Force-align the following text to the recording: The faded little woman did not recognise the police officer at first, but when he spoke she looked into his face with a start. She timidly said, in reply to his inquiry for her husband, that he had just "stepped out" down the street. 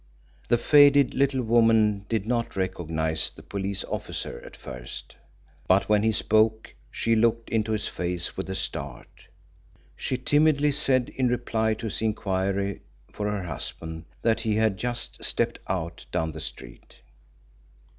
The 0.47 0.57
faded 0.57 1.13
little 1.13 1.43
woman 1.43 2.07
did 2.09 2.25
not 2.25 2.55
recognise 2.55 3.29
the 3.29 3.43
police 3.43 3.83
officer 3.83 4.41
at 4.43 4.57
first, 4.57 5.15
but 5.67 5.89
when 5.89 6.01
he 6.01 6.11
spoke 6.11 6.73
she 6.89 7.15
looked 7.15 7.51
into 7.51 7.71
his 7.71 7.87
face 7.87 8.35
with 8.35 8.49
a 8.49 8.55
start. 8.55 9.27
She 9.95 10.17
timidly 10.17 10.71
said, 10.71 11.09
in 11.09 11.27
reply 11.27 11.75
to 11.75 11.85
his 11.85 12.01
inquiry 12.01 12.81
for 13.11 13.29
her 13.29 13.43
husband, 13.43 14.05
that 14.23 14.39
he 14.39 14.55
had 14.55 14.77
just 14.77 15.23
"stepped 15.23 15.59
out" 15.67 16.07
down 16.11 16.31
the 16.31 16.41
street. 16.41 17.01